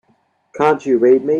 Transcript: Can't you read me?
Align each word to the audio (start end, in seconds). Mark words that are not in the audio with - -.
Can't 0.55 0.85
you 0.85 0.97
read 0.97 1.21
me? 1.23 1.29